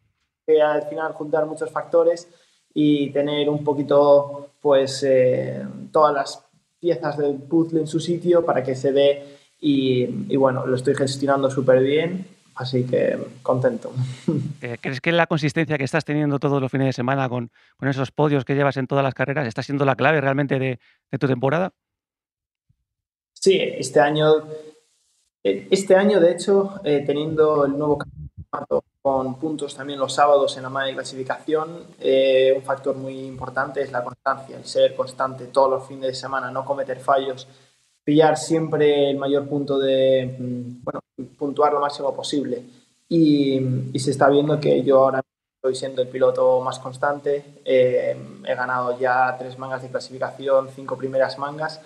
que 0.47 0.63
al 0.63 0.83
final 0.83 1.13
juntar 1.13 1.47
muchos 1.47 1.71
factores 1.71 2.29
y 2.73 3.11
tener 3.11 3.49
un 3.49 3.65
poquito, 3.65 4.51
pues, 4.61 5.03
eh, 5.03 5.65
todas 5.91 6.15
las 6.15 6.45
piezas 6.79 7.17
del 7.17 7.37
puzzle 7.37 7.81
en 7.81 7.87
su 7.87 8.01
sitio 8.01 8.45
para 8.45 8.63
que 8.63 8.75
se 8.75 8.93
dé 8.93 9.39
y, 9.61 10.05
y 10.29 10.37
bueno, 10.37 10.67
lo 10.67 10.77
estoy 10.77 10.95
gestionando 10.95 11.51
súper 11.51 11.83
bien, 11.83 12.27
así 12.55 12.85
que 12.85 13.19
contento. 13.43 13.93
Eh, 14.63 14.79
¿Crees 14.81 15.03
que 15.03 15.13
la 15.13 15.27
consistencia 15.27 15.77
que 15.77 15.85
estás 15.85 16.05
teniendo 16.05 16.39
todos 16.39 16.61
los 16.63 16.71
fines 16.71 16.87
de 16.87 16.93
semana 16.93 17.29
con, 17.29 17.51
con 17.77 17.89
esos 17.89 18.11
podios 18.11 18.45
que 18.45 18.55
llevas 18.55 18.79
en 18.79 18.87
todas 18.87 19.05
las 19.05 19.15
carreras 19.15 19.47
está 19.47 19.63
siendo 19.63 19.85
la 19.85 19.95
clave 19.95 20.21
realmente 20.21 20.59
de, 20.59 20.81
de 21.11 21.19
tu 21.19 21.27
temporada? 21.27 21.73
Sí, 23.35 23.61
este 23.61 24.01
año, 24.01 24.49
eh, 25.45 25.69
este 25.71 25.95
año 25.95 26.19
de 26.21 26.33
hecho, 26.33 26.81
eh, 26.85 27.05
teniendo 27.07 27.67
el 27.67 27.79
nuevo 27.79 27.99
campeonato 27.99 28.85
con 29.07 29.37
puntos 29.37 29.77
también 29.77 30.01
los 30.01 30.13
sábados 30.13 30.57
en 30.57 30.65
la 30.65 30.69
malla 30.69 30.89
de 30.89 30.95
clasificación, 30.95 31.85
eh, 32.01 32.53
un 32.57 32.63
factor 32.65 32.97
muy 32.97 33.21
importante 33.21 33.81
es 33.81 33.93
la 33.93 34.03
constancia, 34.03 34.57
el 34.57 34.65
ser 34.65 34.97
constante 34.97 35.47
todos 35.47 35.71
los 35.71 35.87
fines 35.87 36.09
de 36.09 36.15
semana, 36.15 36.51
no 36.51 36.65
cometer 36.65 36.99
fallos, 36.99 37.47
pillar 38.03 38.37
siempre 38.37 39.09
el 39.11 39.17
mayor 39.17 39.49
punto 39.49 39.79
de, 39.79 40.37
mm, 40.37 40.83
bueno, 40.83 40.99
puntuar 41.39 41.73
lo 41.73 41.79
máximo 41.79 42.17
posible. 42.17 42.65
Y, 43.09 43.61
y 43.93 43.99
se 44.01 44.11
está 44.11 44.29
viendo 44.29 44.59
que 44.59 44.83
yo 44.83 45.05
ahora 45.05 45.23
estoy 45.55 45.77
siendo 45.77 46.03
el 46.03 46.09
piloto 46.09 46.61
más 46.61 46.81
constante, 46.81 47.61
eh, 47.65 48.17
he 48.45 48.55
ganado 48.57 48.99
ya 48.99 49.37
tres 49.39 49.57
mangas 49.57 49.83
de 49.83 49.89
clasificación, 49.89 50.69
cinco 50.75 50.97
primeras 50.97 51.39
mangas. 51.39 51.81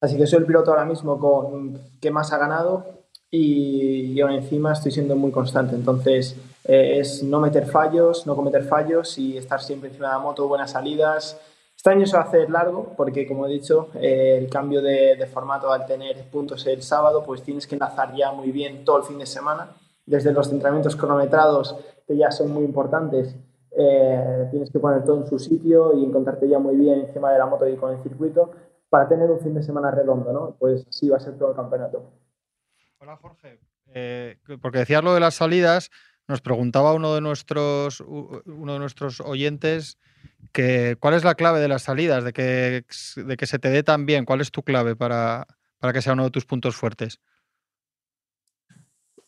Así 0.00 0.16
que 0.16 0.28
soy 0.28 0.38
el 0.38 0.46
piloto 0.46 0.70
ahora 0.70 0.84
mismo 0.84 1.18
con 1.18 1.80
que 2.00 2.12
más 2.12 2.32
ha 2.32 2.38
ganado 2.38 3.02
y 3.32 4.14
yo 4.14 4.28
encima 4.28 4.74
estoy 4.74 4.92
siendo 4.92 5.16
muy 5.16 5.32
constante. 5.32 5.74
Entonces 5.74 6.36
eh, 6.64 6.98
es 6.98 7.22
no 7.22 7.40
meter 7.40 7.66
fallos, 7.66 8.26
no 8.26 8.36
cometer 8.36 8.64
fallos 8.64 9.18
y 9.18 9.36
estar 9.36 9.60
siempre 9.60 9.88
encima 9.88 10.08
de 10.08 10.14
la 10.14 10.18
moto, 10.18 10.48
buenas 10.48 10.72
salidas. 10.72 11.40
Este 11.76 11.90
año 11.90 12.06
se 12.06 12.16
va 12.16 12.22
a 12.22 12.26
hacer 12.26 12.48
largo 12.50 12.92
porque, 12.96 13.26
como 13.26 13.46
he 13.46 13.50
dicho, 13.50 13.88
eh, 13.94 14.38
el 14.38 14.48
cambio 14.48 14.80
de, 14.82 15.16
de 15.16 15.26
formato 15.26 15.72
al 15.72 15.84
tener 15.86 16.30
puntos 16.30 16.66
el 16.66 16.82
sábado, 16.82 17.24
pues 17.24 17.42
tienes 17.42 17.66
que 17.66 17.74
enlazar 17.74 18.14
ya 18.14 18.30
muy 18.32 18.52
bien 18.52 18.84
todo 18.84 18.98
el 18.98 19.04
fin 19.04 19.18
de 19.18 19.26
semana. 19.26 19.70
Desde 20.06 20.32
los 20.32 20.50
entrenamientos 20.50 20.96
cronometrados, 20.96 21.76
que 22.06 22.16
ya 22.16 22.30
son 22.30 22.52
muy 22.52 22.64
importantes, 22.64 23.34
eh, 23.74 24.48
tienes 24.50 24.70
que 24.70 24.78
poner 24.78 25.02
todo 25.04 25.22
en 25.22 25.26
su 25.26 25.38
sitio 25.38 25.94
y 25.94 26.04
encontrarte 26.04 26.46
ya 26.48 26.58
muy 26.58 26.76
bien 26.76 27.00
encima 27.00 27.32
de 27.32 27.38
la 27.38 27.46
moto 27.46 27.66
y 27.66 27.76
con 27.76 27.92
el 27.92 28.02
circuito 28.02 28.50
para 28.90 29.08
tener 29.08 29.30
un 29.30 29.40
fin 29.40 29.54
de 29.54 29.62
semana 29.62 29.90
redondo, 29.90 30.32
¿no? 30.32 30.56
Pues 30.58 30.86
así 30.86 31.08
va 31.08 31.16
a 31.16 31.20
ser 31.20 31.38
todo 31.38 31.50
el 31.50 31.56
campeonato. 31.56 32.04
Hola 32.98 33.16
Jorge, 33.16 33.60
eh, 33.94 34.36
porque 34.60 34.80
decías 34.80 35.02
lo 35.02 35.14
de 35.14 35.20
las 35.20 35.34
salidas, 35.34 35.90
nos 36.32 36.40
preguntaba 36.40 36.94
uno 36.94 37.14
de 37.14 37.20
nuestros, 37.20 38.00
uno 38.00 38.72
de 38.72 38.78
nuestros 38.78 39.20
oyentes 39.20 39.98
que 40.52 40.96
cuál 40.98 41.14
es 41.14 41.24
la 41.24 41.34
clave 41.34 41.60
de 41.60 41.68
las 41.68 41.82
salidas, 41.82 42.24
de 42.24 42.32
que, 42.32 42.84
de 43.16 43.36
que 43.36 43.46
se 43.46 43.58
te 43.58 43.68
dé 43.68 43.82
tan 43.82 44.06
bien, 44.06 44.24
cuál 44.24 44.40
es 44.40 44.50
tu 44.50 44.62
clave 44.62 44.96
para, 44.96 45.46
para 45.78 45.92
que 45.92 46.02
sea 46.02 46.14
uno 46.14 46.24
de 46.24 46.30
tus 46.30 46.46
puntos 46.46 46.74
fuertes. 46.74 47.20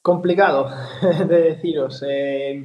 Complicado 0.00 0.70
de 1.28 1.42
deciros. 1.42 2.02
Eh, 2.06 2.64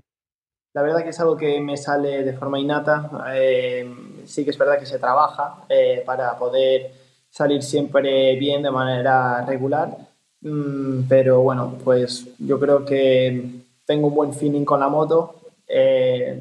la 0.73 0.81
verdad 0.81 1.03
que 1.03 1.09
es 1.09 1.19
algo 1.19 1.35
que 1.35 1.59
me 1.59 1.75
sale 1.75 2.23
de 2.23 2.33
forma 2.33 2.59
innata. 2.59 3.09
Eh, 3.33 3.93
sí 4.25 4.43
que 4.43 4.51
es 4.51 4.57
verdad 4.57 4.79
que 4.79 4.85
se 4.85 4.99
trabaja 4.99 5.65
eh, 5.67 6.01
para 6.05 6.37
poder 6.37 6.91
salir 7.29 7.61
siempre 7.61 8.35
bien 8.37 8.63
de 8.63 8.71
manera 8.71 9.45
regular. 9.45 9.97
Mm, 10.41 11.03
pero 11.09 11.41
bueno, 11.41 11.77
pues 11.83 12.27
yo 12.39 12.59
creo 12.59 12.85
que 12.85 13.67
tengo 13.89 14.05
un 14.05 14.13
buen 14.13 14.33
feeling 14.35 14.65
con 14.65 14.79
la 14.79 14.87
moto, 14.87 15.33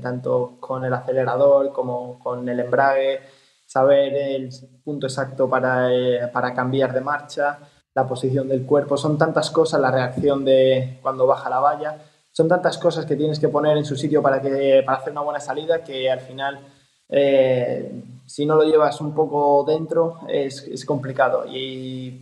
tanto 0.02 0.58
con 0.60 0.84
el 0.84 0.92
acelerador 0.92 1.72
como 1.72 2.18
con 2.18 2.46
el 2.46 2.60
embrague, 2.60 3.20
saber 3.64 4.14
el 4.14 4.50
punto 4.84 5.06
exacto 5.06 5.48
para, 5.48 5.88
para 6.30 6.52
cambiar 6.52 6.92
de 6.92 7.00
marcha 7.00 7.58
la 7.94 8.06
posición 8.06 8.48
del 8.48 8.66
cuerpo, 8.66 8.98
son 8.98 9.16
tantas 9.16 9.50
cosas, 9.50 9.80
la 9.80 9.90
reacción 9.90 10.44
de 10.44 10.98
cuando 11.00 11.26
baja 11.26 11.48
la 11.48 11.60
valla, 11.60 11.96
son 12.30 12.48
tantas 12.48 12.76
cosas 12.76 13.06
que 13.06 13.16
tienes 13.16 13.40
que 13.40 13.48
poner 13.48 13.78
en 13.78 13.86
su 13.86 13.96
sitio 13.96 14.20
para, 14.20 14.42
que, 14.42 14.82
para 14.84 14.98
hacer 14.98 15.12
una 15.12 15.22
buena 15.22 15.40
salida 15.40 15.82
que 15.82 16.10
al 16.10 16.20
final, 16.20 16.60
eh, 17.08 18.02
si 18.26 18.44
no 18.44 18.56
lo 18.56 18.64
llevas 18.64 19.00
un 19.00 19.14
poco 19.14 19.64
dentro, 19.66 20.20
es, 20.28 20.68
es 20.68 20.84
complicado. 20.84 21.46
Y, 21.46 22.20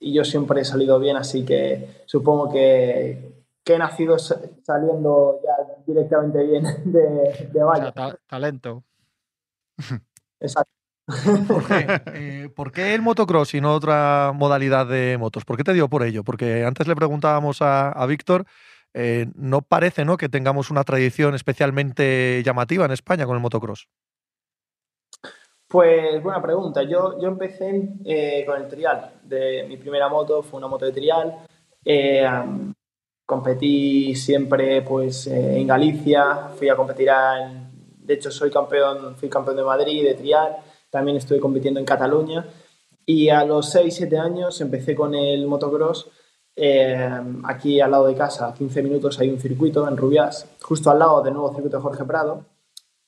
y, 0.00 0.14
yo 0.14 0.24
siempre 0.24 0.62
he 0.62 0.64
salido 0.64 0.98
bien, 0.98 1.18
así 1.18 1.44
que 1.44 2.02
supongo 2.06 2.48
que, 2.48 3.37
que 3.68 3.74
he 3.74 3.78
nacido 3.78 4.16
saliendo 4.18 5.42
ya 5.44 5.52
directamente 5.86 6.42
bien 6.42 6.64
de, 6.86 7.50
de 7.52 7.62
valla. 7.62 7.92
talento. 8.26 8.82
Exacto. 10.40 10.72
Eh, 12.14 12.48
¿por 12.54 12.72
qué 12.72 12.94
el 12.94 13.02
motocross 13.02 13.52
y 13.52 13.60
no 13.60 13.74
otra 13.74 14.32
modalidad 14.34 14.86
de 14.86 15.18
motos? 15.18 15.44
¿Por 15.44 15.58
qué 15.58 15.64
te 15.64 15.74
dio 15.74 15.88
por 15.88 16.02
ello? 16.02 16.24
Porque 16.24 16.64
antes 16.64 16.88
le 16.88 16.96
preguntábamos 16.96 17.58
a, 17.60 18.06
Víctor, 18.06 18.46
eh, 18.94 19.26
no 19.34 19.60
parece 19.60 20.06
¿no? 20.06 20.16
que 20.16 20.30
tengamos 20.30 20.70
una 20.70 20.84
tradición 20.84 21.34
especialmente 21.34 22.42
llamativa 22.42 22.86
en 22.86 22.92
España 22.92 23.26
con 23.26 23.36
el 23.36 23.42
motocross. 23.42 23.86
Pues 25.66 26.22
buena 26.22 26.40
pregunta. 26.40 26.82
Yo, 26.84 27.20
yo 27.20 27.28
empecé 27.28 27.90
eh, 28.06 28.44
con 28.46 28.62
el 28.62 28.68
trial. 28.68 29.12
De, 29.24 29.66
mi 29.68 29.76
primera 29.76 30.08
moto 30.08 30.42
fue 30.42 30.56
una 30.56 30.68
moto 30.68 30.86
de 30.86 30.92
trial. 30.92 31.46
Competí 33.28 34.14
siempre 34.14 34.80
pues, 34.80 35.26
en 35.26 35.66
Galicia. 35.66 36.48
Fui 36.56 36.70
a 36.70 36.74
competir 36.74 37.10
De 37.98 38.14
hecho, 38.14 38.30
soy 38.30 38.50
campeón, 38.50 39.14
fui 39.16 39.28
campeón 39.28 39.58
de 39.58 39.64
Madrid 39.64 40.02
de 40.02 40.14
trial 40.14 40.56
también 40.90 41.16
estuve 41.16 41.40
compitiendo 41.40 41.80
en 41.80 41.86
Cataluña 41.86 42.46
y 43.04 43.28
a 43.28 43.44
los 43.44 43.74
6-7 43.74 44.18
años 44.18 44.60
empecé 44.60 44.94
con 44.94 45.14
el 45.14 45.46
motocross. 45.46 46.10
Eh, 46.56 47.08
aquí 47.44 47.80
al 47.80 47.90
lado 47.90 48.06
de 48.06 48.14
casa, 48.14 48.48
a 48.48 48.54
15 48.54 48.82
minutos, 48.82 49.18
hay 49.20 49.30
un 49.30 49.38
circuito 49.38 49.86
en 49.86 49.96
Rubias, 49.96 50.48
justo 50.60 50.90
al 50.90 50.98
lado 50.98 51.22
del 51.22 51.34
nuevo 51.34 51.52
circuito 51.52 51.76
de 51.76 51.82
Jorge 51.82 52.04
Prado. 52.04 52.44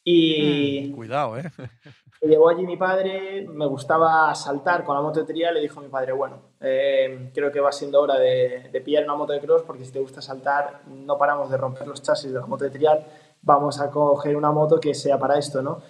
Y 0.05 0.89
mm, 0.89 0.97
cuidado, 0.97 1.39
¿eh? 1.39 1.45
Me 2.23 2.29
llevó 2.29 2.51
allí 2.51 2.67
mi 2.67 2.77
padre, 2.77 3.47
me 3.49 3.65
gustaba 3.65 4.35
saltar 4.35 4.85
con 4.85 4.95
la 4.95 5.01
moto 5.01 5.21
de 5.21 5.27
trial, 5.27 5.55
le 5.55 5.61
dijo 5.61 5.81
a 5.81 5.83
mi 5.83 5.89
padre, 5.89 6.13
bueno, 6.13 6.37
eh, 6.61 7.31
creo 7.33 7.51
que 7.51 7.61
va 7.61 7.73
siendo 7.73 7.99
hora 7.99 8.19
de, 8.19 8.69
de, 8.71 8.81
pillar 8.83 9.05
una 9.05 9.15
moto 9.15 9.33
de 9.33 9.41
cross 9.41 9.63
porque 9.63 9.87
si 9.87 9.93
te 9.93 10.01
gusta 10.01 10.21
saltar 10.21 10.83
no 10.87 11.17
paramos 11.17 11.51
de 11.51 11.57
romper 11.57 11.89
los 11.89 12.03
chasis 12.03 12.31
de 12.31 12.39
la 12.39 12.45
moto 12.45 12.65
de 12.65 12.71
trial, 12.71 13.07
vamos 13.41 13.81
a 13.81 13.91
coger 13.91 14.37
una 14.37 14.53
moto 14.53 14.79
que 14.79 14.95
sea 14.95 15.19
para 15.19 15.39
esto, 15.39 15.63
¿no? 15.63 15.81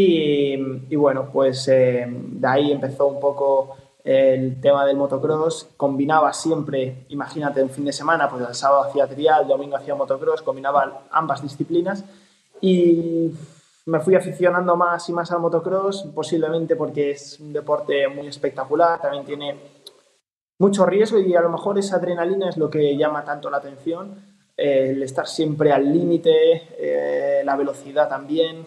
Y, 0.00 0.94
bueno, 0.94 1.28
pues 1.32 1.66
eh, 1.66 2.06
de 2.08 2.46
ahí 2.46 2.70
empezó 2.70 3.08
un 3.08 3.18
poco 3.18 3.76
el 4.04 4.60
tema 4.60 4.86
del 4.86 4.96
motocross. 4.96 5.70
Combinaba 5.76 6.32
siempre, 6.32 7.04
imagínate, 7.08 7.60
un 7.60 7.70
fin 7.70 7.84
de 7.84 7.92
semana, 7.92 8.28
pues 8.30 8.46
el 8.46 8.54
sábado 8.54 8.84
hacía 8.84 9.08
trial, 9.08 9.42
el 9.42 9.48
domingo 9.48 9.76
hacía 9.76 9.96
motocross, 9.96 10.42
combinaba 10.42 11.02
ambas 11.10 11.42
disciplinas 11.42 12.04
y 12.60 13.32
me 13.88 14.00
fui 14.00 14.14
aficionando 14.14 14.76
más 14.76 15.08
y 15.08 15.12
más 15.12 15.32
al 15.32 15.40
motocross, 15.40 16.08
posiblemente 16.14 16.76
porque 16.76 17.12
es 17.12 17.40
un 17.40 17.54
deporte 17.54 18.06
muy 18.08 18.26
espectacular, 18.26 19.00
también 19.00 19.24
tiene 19.24 19.56
mucho 20.58 20.84
riesgo 20.84 21.18
y 21.18 21.34
a 21.34 21.40
lo 21.40 21.48
mejor 21.48 21.78
esa 21.78 21.96
adrenalina 21.96 22.50
es 22.50 22.58
lo 22.58 22.68
que 22.68 22.96
llama 22.98 23.24
tanto 23.24 23.48
la 23.48 23.56
atención, 23.56 24.14
eh, 24.58 24.90
el 24.90 25.02
estar 25.02 25.26
siempre 25.26 25.72
al 25.72 25.90
límite, 25.90 26.68
eh, 26.78 27.42
la 27.44 27.56
velocidad 27.56 28.08
también 28.10 28.64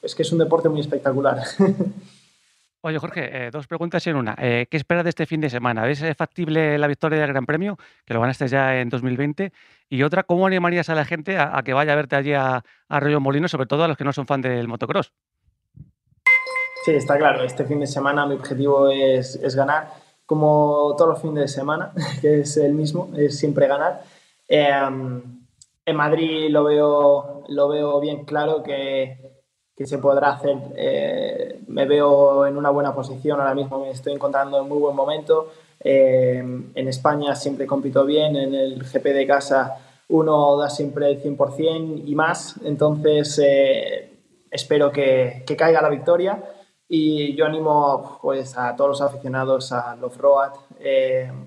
es 0.00 0.14
que 0.14 0.22
es 0.22 0.32
un 0.32 0.38
deporte 0.38 0.68
muy 0.70 0.80
espectacular. 0.80 1.42
Oye, 2.84 2.98
Jorge, 2.98 3.46
eh, 3.46 3.50
dos 3.52 3.68
preguntas 3.68 4.04
en 4.08 4.16
una. 4.16 4.34
Eh, 4.40 4.66
¿Qué 4.68 4.76
esperas 4.76 5.04
de 5.04 5.10
este 5.10 5.24
fin 5.24 5.40
de 5.40 5.48
semana? 5.48 5.84
¿Ves 5.84 6.02
factible 6.16 6.76
la 6.78 6.88
victoria 6.88 7.20
del 7.20 7.28
Gran 7.28 7.46
Premio, 7.46 7.78
que 8.04 8.12
lo 8.12 8.20
ganaste 8.20 8.48
ya 8.48 8.80
en 8.80 8.88
2020? 8.88 9.52
Y 9.88 10.02
otra, 10.02 10.24
¿cómo 10.24 10.48
animarías 10.48 10.88
a 10.88 10.96
la 10.96 11.04
gente 11.04 11.38
a, 11.38 11.62
que 11.64 11.74
vaya 11.74 11.92
a 11.92 11.96
verte 11.96 12.16
allí 12.16 12.32
a, 12.32 12.64
Arroyo 12.88 13.20
Molino, 13.20 13.46
sobre 13.46 13.66
todo 13.66 13.84
a 13.84 13.88
los 13.88 13.96
que 13.96 14.02
no 14.02 14.12
son 14.12 14.26
fan 14.26 14.42
del 14.42 14.66
motocross? 14.66 15.12
Sí, 16.84 16.90
está 16.90 17.16
claro. 17.16 17.44
Este 17.44 17.64
fin 17.64 17.78
de 17.78 17.86
semana 17.86 18.26
mi 18.26 18.34
objetivo 18.34 18.90
es, 18.90 19.54
ganar, 19.54 19.92
como 20.26 20.96
todos 20.98 21.10
los 21.10 21.22
fines 21.22 21.42
de 21.42 21.48
semana, 21.48 21.92
que 22.20 22.40
es 22.40 22.56
el 22.56 22.72
mismo, 22.72 23.10
es 23.16 23.38
siempre 23.38 23.68
ganar. 23.68 24.02
Em, 24.48 25.22
en 25.86 25.96
Madrid 25.96 26.50
lo 26.50 26.64
veo, 26.64 27.44
lo 27.48 27.68
veo 27.68 28.00
bien 28.00 28.24
claro 28.24 28.64
que 28.64 29.31
se 29.86 29.98
podrá 29.98 30.30
hacer. 30.32 30.56
Eh, 30.76 31.60
me 31.68 31.86
veo 31.86 32.46
en 32.46 32.56
una 32.56 32.70
buena 32.70 32.94
posición, 32.94 33.40
ahora 33.40 33.54
mismo 33.54 33.80
me 33.80 33.90
estoy 33.90 34.12
encontrando 34.12 34.60
en 34.60 34.68
muy 34.68 34.78
buen 34.78 34.96
momento. 34.96 35.52
Eh, 35.80 36.38
en 36.38 36.88
España 36.88 37.34
siempre 37.34 37.66
compito 37.66 38.04
bien, 38.04 38.36
en 38.36 38.54
el 38.54 38.82
GP 38.84 39.04
de 39.06 39.26
casa 39.26 39.78
uno 40.08 40.58
da 40.58 40.68
siempre 40.68 41.10
el 41.10 41.22
100% 41.22 42.02
y 42.06 42.14
más, 42.14 42.56
entonces 42.64 43.40
eh, 43.42 44.12
espero 44.50 44.92
que, 44.92 45.42
que, 45.46 45.56
caiga 45.56 45.80
la 45.80 45.88
victoria 45.88 46.42
y 46.86 47.34
yo 47.34 47.46
animo 47.46 48.18
pues, 48.20 48.58
a 48.58 48.76
todos 48.76 48.90
los 48.90 49.00
aficionados 49.00 49.72
a 49.72 49.96
los 49.96 50.18
Road, 50.18 50.52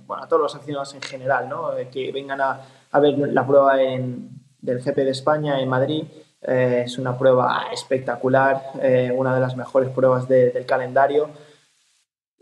bueno, 0.07 0.23
a 0.23 0.27
todos 0.27 0.41
los 0.41 0.55
aficionados 0.55 0.95
en 0.95 1.01
general, 1.03 1.47
¿no? 1.47 1.69
que 1.91 2.11
vengan 2.11 2.41
a, 2.41 2.61
a 2.91 2.99
ver 2.99 3.19
la 3.19 3.45
prueba 3.45 3.79
en, 3.79 4.31
del 4.59 4.81
GP 4.81 4.95
de 4.95 5.11
España 5.11 5.61
en 5.61 5.69
Madrid 5.69 6.05
eh, 6.47 6.83
es 6.85 6.97
una 6.99 7.17
prueba 7.17 7.63
espectacular, 7.71 8.61
eh, 8.81 9.11
una 9.15 9.33
de 9.33 9.41
las 9.41 9.57
mejores 9.57 9.89
pruebas 9.89 10.27
del 10.27 10.65
calendario. 10.65 11.29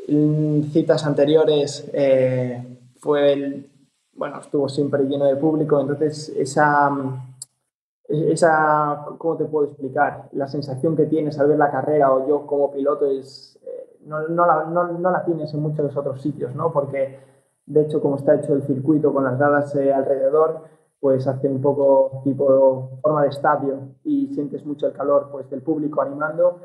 En 0.08 0.70
citas 0.74 1.06
anteriores 1.06 1.90
eh, 1.94 2.62
fue 3.00 3.32
el, 3.32 3.72
bueno, 4.14 4.42
estuvo 4.42 4.68
siempre 4.68 5.04
lleno 5.04 5.26
de 5.26 5.38
público, 5.38 5.80
entonces 5.80 6.30
esa, 6.36 6.92
esa, 8.10 9.06
¿cómo 9.18 9.38
te 9.38 9.46
puedo 9.46 9.68
explicar? 9.68 10.28
La 10.34 10.48
sensación 10.48 10.98
que 10.98 11.06
tienes 11.06 11.40
al 11.40 11.48
ver 11.48 11.58
la 11.58 11.72
carrera 11.72 12.12
o 12.12 12.28
yo 12.28 12.46
como 12.46 12.72
piloto 12.72 13.06
es, 13.06 13.58
no, 14.06 14.28
no, 14.28 14.46
la, 14.46 14.66
no, 14.66 14.92
no, 14.92 15.12
la, 15.12 15.24
tienes 15.24 15.54
en 15.54 15.62
muchos 15.62 15.96
otros 15.96 16.22
sitios, 16.22 16.54
¿no? 16.54 16.74
Porque 16.74 17.20
de 17.66 17.84
hecho 17.84 18.02
como 18.02 18.18
está 18.18 18.36
hecho 18.36 18.54
el 18.54 18.64
circuito 18.64 19.14
con 19.14 19.24
las 19.24 19.38
gradas 19.38 19.74
alrededor, 19.76 20.64
pues 21.04 21.28
hace 21.28 21.50
un 21.50 21.62
poco 21.62 22.22
tipo 22.24 22.98
forma 23.02 23.24
de 23.24 23.28
estadio 23.28 23.90
y 24.06 24.34
sientes 24.34 24.66
mucho 24.66 24.88
el 24.88 24.94
calor 24.94 25.28
pues, 25.30 25.50
del 25.50 25.62
público 25.62 26.02
animando. 26.02 26.62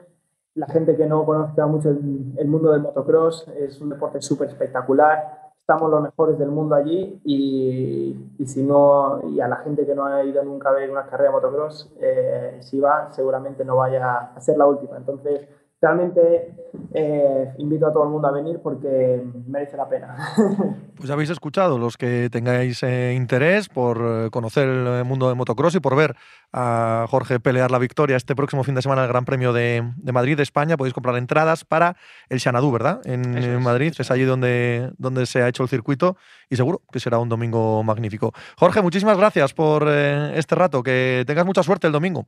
La 0.55 0.69
gente 0.69 0.97
que 0.97 1.07
no 1.07 1.27
conozca 1.27 1.67
mucho 1.67 1.89
el, 1.91 2.47
mundo 2.47 2.71
del 2.71 2.83
motocross 2.83 3.49
es 3.49 3.81
un 3.81 3.89
deporte 3.89 4.23
súper 4.23 4.47
espectacular. 4.47 5.51
Estamos 5.59 5.91
los 5.91 6.03
mejores 6.03 6.39
del 6.39 6.51
mundo 6.51 6.77
allí 6.77 7.21
y, 7.25 8.17
y, 8.39 8.47
si 8.47 8.63
no, 8.63 9.21
y 9.29 9.41
a 9.41 9.49
la 9.49 9.57
gente 9.57 9.85
que 9.85 9.97
no 9.97 10.07
ha 10.07 10.23
ido 10.23 10.41
nunca 10.45 10.69
a 10.69 10.73
ver 10.73 10.89
una 10.89 11.07
carrera 11.07 11.31
de 11.31 11.35
motocross, 11.35 11.93
eh, 12.01 12.59
si 12.61 12.79
va, 12.79 13.11
seguramente 13.11 13.65
no 13.65 13.79
vaya 13.79 14.31
a 14.37 14.41
ser 14.41 14.57
la 14.57 14.67
última. 14.67 14.99
Entonces, 14.99 15.49
realmente 15.81 16.55
eh, 16.93 17.55
invito 17.59 17.87
a 17.87 17.93
todo 17.93 18.05
el 18.05 18.11
mundo 18.11 18.29
a 18.29 18.33
venir 18.33 18.61
porque 18.63 19.23
merece 19.47 19.77
la 19.77 19.89
pena. 19.89 20.17
Pues 20.99 21.07
ya 21.07 21.15
habéis 21.15 21.31
escuchado, 21.31 21.79
los 21.79 21.97
que 21.97 22.29
tengáis 22.29 22.83
eh, 22.83 23.15
interés 23.15 23.69
por 23.69 23.99
eh, 24.03 24.31
conocer 24.33 24.69
el 24.69 25.05
mundo 25.05 25.29
del 25.29 25.37
motocross 25.37 25.77
y 25.77 25.81
por 25.81 25.95
ver 25.95 26.17
a 26.53 27.07
Jorge 27.09 27.39
pelear 27.39 27.71
la 27.71 27.79
victoria 27.79 28.17
este 28.17 28.35
próximo 28.35 28.65
fin 28.65 28.75
de 28.75 28.83
semana 28.83 29.03
en 29.03 29.05
el 29.05 29.13
Gran 29.13 29.25
Premio 29.25 29.53
de, 29.53 29.93
Madrid, 30.13 30.37
de 30.37 30.43
España, 30.43 30.77
podéis 30.77 30.95
comprar 30.95 31.15
entradas 31.17 31.65
para 31.65 31.97
el 32.29 32.41
Xanadu, 32.41 32.73
¿verdad? 32.73 33.01
En, 33.05 33.63
Madrid, 33.63 33.95
es, 33.97 34.11
allí 34.11 34.25
donde, 34.25 34.91
donde 34.99 35.27
se 35.27 35.41
ha 35.41 35.47
hecho 35.47 35.63
el 35.63 35.69
circuito 35.69 36.17
y 36.51 36.57
seguro 36.57 36.83
que 36.91 36.99
será 36.99 37.19
un 37.19 37.29
domingo 37.29 37.85
magnífico. 37.85 38.33
Jorge, 38.59 38.83
muchísimas 38.83 39.17
gracias 39.17 39.55
por 39.55 39.87
este 39.87 40.57
rato, 40.57 40.83
que 40.83 41.23
tengas 41.29 41.47
mucha 41.47 41.63
suerte 41.63 41.87
el 41.87 41.93
domingo. 41.93 42.27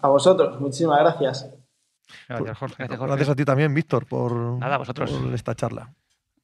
A 0.00 0.08
vosotros, 0.08 0.60
muchísimas 0.60 1.00
gracias. 1.00 1.65
Gracias, 2.28 2.58
Jorge. 2.58 2.74
Gracias, 2.78 2.98
Jorge. 2.98 3.10
Gracias 3.14 3.28
a 3.30 3.34
ti 3.36 3.44
también, 3.44 3.74
Víctor, 3.74 4.06
por, 4.06 4.32
Nada, 4.58 4.76
vosotros. 4.78 5.10
por 5.10 5.34
esta 5.34 5.54
charla. 5.54 5.92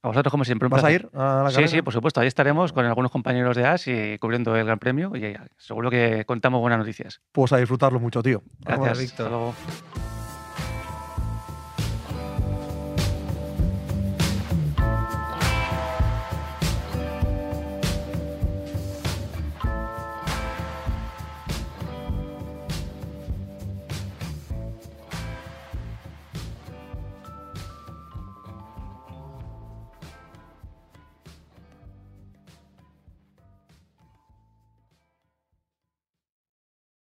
A 0.04 0.09
vosotros, 0.09 0.33
como 0.33 0.45
siempre. 0.45 0.66
un 0.66 0.71
¿Vas 0.71 0.83
a 0.83 0.90
ir 0.90 1.09
a 1.14 1.42
la 1.45 1.50
Sí, 1.50 1.54
carrera? 1.57 1.69
sí, 1.71 1.83
por 1.83 1.92
supuesto. 1.92 2.21
Ahí 2.21 2.26
estaremos 2.26 2.73
con 2.73 2.85
algunos 2.85 3.12
compañeros 3.12 3.57
de 3.57 3.64
AS 3.66 3.87
y 3.87 4.19
cubriendo 4.19 4.57
el 4.57 4.66
Gran 4.66 4.81
Premio. 4.81 5.12
Y 5.14 5.37
seguro 5.59 5.90
que 5.90 6.25
contamos 6.26 6.61
buenas 6.61 6.81
noticias. 6.81 7.21
Pues 7.31 7.52
a 7.52 7.59
disfrutarlo 7.59 8.00
mucho, 8.00 8.21
tío. 8.21 8.42
Gracias. 8.61 8.99
Víctor. 8.99 9.26
Hasta 9.26 9.28
luego. 9.37 9.54